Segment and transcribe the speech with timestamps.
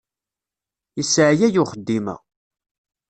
[0.97, 2.15] Yesseɛyay uxeddim-a.